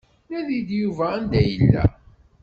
Nadi-d 0.29 0.69
Yuba 0.81 1.05
anda 1.17 1.41
yella. 1.49 1.83